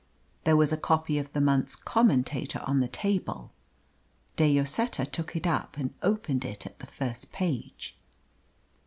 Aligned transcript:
There 0.45 0.57
was 0.57 0.73
a 0.73 0.77
copy 0.77 1.19
of 1.19 1.31
the 1.33 1.39
month's 1.39 1.75
Commentator 1.75 2.57
on 2.63 2.79
the 2.79 2.87
table. 2.87 3.51
De 4.35 4.51
Lloseta 4.51 5.05
took 5.05 5.35
it 5.35 5.45
up 5.45 5.77
and 5.77 5.93
opened 6.01 6.43
it 6.43 6.65
at 6.65 6.79
the 6.79 6.87
first 6.87 7.31
page. 7.31 7.95